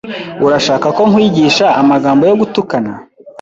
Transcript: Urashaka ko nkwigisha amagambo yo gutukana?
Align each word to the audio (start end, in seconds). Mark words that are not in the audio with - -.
Urashaka 0.45 0.87
ko 0.97 1.01
nkwigisha 1.09 1.65
amagambo 1.81 2.23
yo 2.29 2.35
gutukana? 2.41 2.91